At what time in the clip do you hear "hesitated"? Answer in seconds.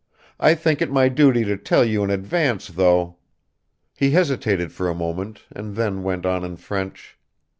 4.09-4.71